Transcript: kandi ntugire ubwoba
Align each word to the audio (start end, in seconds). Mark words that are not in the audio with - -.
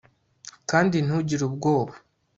kandi 0.69 0.95
ntugire 1.05 1.43
ubwoba 1.49 1.93